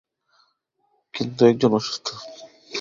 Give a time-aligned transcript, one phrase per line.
[1.13, 2.07] কিন্তু একজন অসুস্থ।